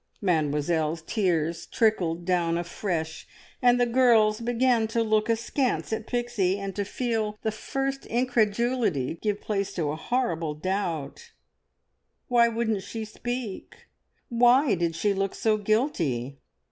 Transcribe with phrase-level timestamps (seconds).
[0.19, 3.27] Mademoiselle's tears trickled down afresh,
[3.61, 9.19] and the girls began to look askance at Pixie, and to feel the first incredulity
[9.21, 11.33] give place to a horrible doubt.
[12.29, 13.85] Why wouldn't she speak?
[14.27, 16.39] Why did she look so guilty?